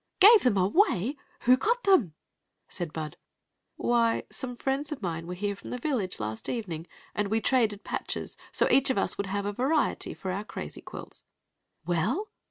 [0.19, 1.15] "Gave thm away!
[1.41, 2.11] Who got theoi?"
[2.67, 3.17] said Bud"
[3.75, 8.35] Why,— mm^ friends el adiie wmre h^ne fitHn the last evening, and we traded patches,
[8.51, 11.25] so each of us would have a variety for our crazy quilts."
[11.85, 12.29] "Well?"